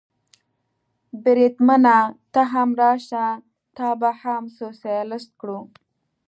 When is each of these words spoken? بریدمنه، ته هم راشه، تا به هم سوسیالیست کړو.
بریدمنه، 1.23 1.97
ته 2.33 2.41
هم 2.53 2.69
راشه، 2.81 3.27
تا 3.77 3.87
به 4.01 4.09
هم 4.21 4.43
سوسیالیست 4.59 5.31
کړو. 5.39 5.59